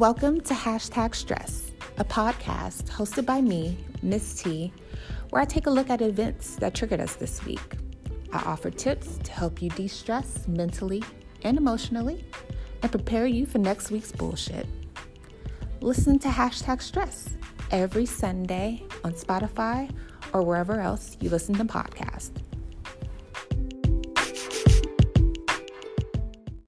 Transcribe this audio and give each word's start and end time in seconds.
Welcome 0.00 0.40
to 0.40 0.54
Hashtag 0.54 1.14
Stressed, 1.14 1.74
a 1.98 2.04
podcast 2.06 2.84
hosted 2.84 3.26
by 3.26 3.42
me, 3.42 3.76
Miss 4.02 4.42
T, 4.42 4.72
where 5.28 5.42
I 5.42 5.44
take 5.44 5.66
a 5.66 5.70
look 5.70 5.90
at 5.90 6.00
events 6.00 6.56
that 6.56 6.74
triggered 6.74 7.02
us 7.02 7.16
this 7.16 7.44
week. 7.44 7.74
I 8.32 8.38
offer 8.46 8.70
tips 8.70 9.18
to 9.18 9.30
help 9.30 9.60
you 9.60 9.68
de 9.68 9.88
stress 9.88 10.48
mentally 10.48 11.02
and 11.42 11.58
emotionally 11.58 12.24
and 12.82 12.90
prepare 12.90 13.26
you 13.26 13.44
for 13.44 13.58
next 13.58 13.90
week's 13.90 14.10
bullshit. 14.10 14.66
Listen 15.82 16.18
to 16.20 16.28
Hashtag 16.28 16.80
Stressed 16.80 17.36
every 17.70 18.06
Sunday 18.06 18.82
on 19.04 19.12
Spotify 19.12 19.94
or 20.32 20.40
wherever 20.40 20.80
else 20.80 21.18
you 21.20 21.28
listen 21.28 21.54
to 21.56 21.64
podcasts. 21.64 22.39